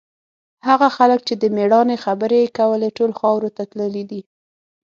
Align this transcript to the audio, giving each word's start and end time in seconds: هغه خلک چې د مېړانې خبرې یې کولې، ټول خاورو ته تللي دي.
هغه 0.67 0.87
خلک 0.97 1.19
چې 1.27 1.33
د 1.41 1.43
مېړانې 1.55 1.97
خبرې 2.05 2.37
یې 2.43 2.53
کولې، 2.59 2.89
ټول 2.97 3.11
خاورو 3.19 3.49
ته 3.57 3.63
تللي 3.71 4.03
دي. 4.11 4.21